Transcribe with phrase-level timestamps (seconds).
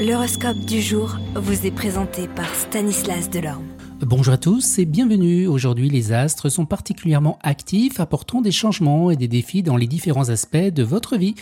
[0.00, 3.66] L'horoscope du jour vous est présenté par Stanislas Delorme.
[4.00, 5.46] Bonjour à tous et bienvenue.
[5.46, 10.30] Aujourd'hui, les astres sont particulièrement actifs, apportant des changements et des défis dans les différents
[10.30, 11.34] aspects de votre vie.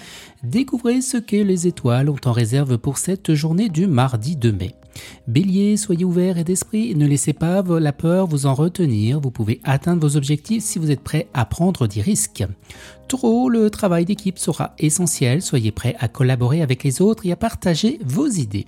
[0.42, 4.74] Découvrez ce que les étoiles ont en réserve pour cette journée du mardi 2 mai.
[5.26, 9.60] Bélier, soyez ouvert et d'esprit, ne laissez pas la peur vous en retenir, vous pouvez
[9.64, 12.44] atteindre vos objectifs si vous êtes prêt à prendre des risques.
[13.08, 17.36] Taureau, le travail d'équipe sera essentiel, soyez prêt à collaborer avec les autres et à
[17.36, 18.66] partager vos idées.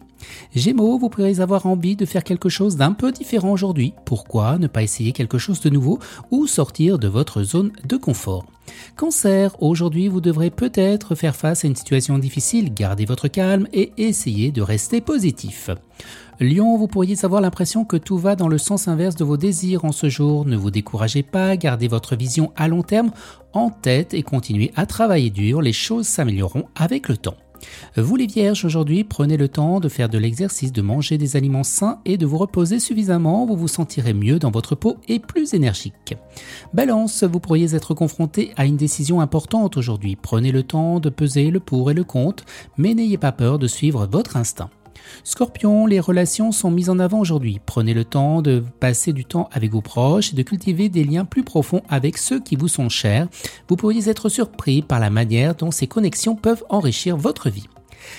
[0.54, 3.92] Gémeaux, vous pourrez avoir envie de faire quelque chose d'un peu différent aujourd'hui.
[4.06, 5.98] Pourquoi ne pas essayer quelque chose de nouveau
[6.30, 8.46] ou sortir de votre zone de confort?
[9.00, 13.94] Cancer, aujourd'hui vous devrez peut-être faire face à une situation difficile, gardez votre calme et
[13.96, 15.70] essayez de rester positif.
[16.38, 19.86] Lion, vous pourriez avoir l'impression que tout va dans le sens inverse de vos désirs
[19.86, 20.44] en ce jour.
[20.44, 23.10] Ne vous découragez pas, gardez votre vision à long terme
[23.54, 27.38] en tête et continuez à travailler dur, les choses s'amélioreront avec le temps.
[27.96, 31.64] Vous les vierges, aujourd'hui, prenez le temps de faire de l'exercice, de manger des aliments
[31.64, 35.54] sains et de vous reposer suffisamment, vous vous sentirez mieux dans votre peau et plus
[35.54, 36.14] énergique.
[36.74, 40.16] Balance, vous pourriez être confronté à une décision importante aujourd'hui.
[40.16, 42.44] Prenez le temps de peser le pour et le contre,
[42.76, 44.70] mais n'ayez pas peur de suivre votre instinct.
[45.24, 47.60] Scorpion, les relations sont mises en avant aujourd'hui.
[47.64, 51.24] Prenez le temps de passer du temps avec vos proches et de cultiver des liens
[51.24, 53.28] plus profonds avec ceux qui vous sont chers.
[53.68, 57.66] Vous pourriez être surpris par la manière dont ces connexions peuvent enrichir votre vie.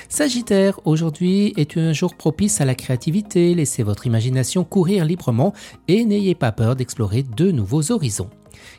[0.09, 5.53] Sagittaire, aujourd'hui est un jour propice à la créativité, laissez votre imagination courir librement
[5.87, 8.29] et n'ayez pas peur d'explorer de nouveaux horizons.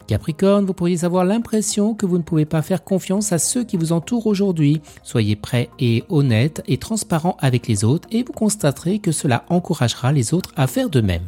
[0.06, 3.76] Capricorne, vous pourriez avoir l'impression que vous ne pouvez pas faire confiance à ceux qui
[3.76, 4.80] vous entourent aujourd'hui.
[5.02, 10.12] Soyez prêt et honnête et transparent avec les autres et vous constaterez que cela encouragera
[10.12, 11.24] les autres à faire de même.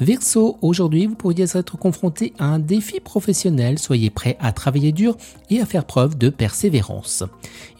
[0.00, 3.78] Verseau, aujourd'hui, vous pourriez être confronté à un défi professionnel.
[3.78, 5.16] Soyez prêt à travailler dur
[5.50, 7.24] et à faire preuve de persévérance.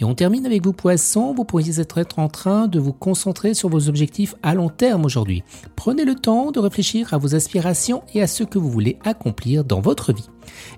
[0.00, 1.34] Et on termine avec vous, poissons.
[1.34, 5.42] Vous pourriez être en train de vous concentrer sur vos objectifs à long terme aujourd'hui.
[5.76, 9.64] Prenez le temps de réfléchir à vos aspirations et à ce que vous voulez accomplir
[9.64, 10.28] dans votre vie.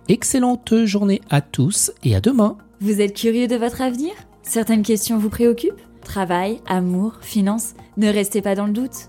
[0.08, 2.58] Excellente journée à tous et à demain.
[2.80, 4.12] Vous êtes curieux de votre avenir?
[4.42, 5.80] Certaines questions vous préoccupent?
[6.02, 7.74] Travail, amour, finances?
[7.96, 9.08] Ne restez pas dans le doute.